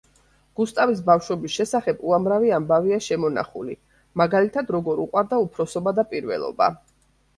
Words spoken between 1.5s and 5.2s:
შესახებ უამრავი ამბავია შემონახული, მაგალითად, როგორ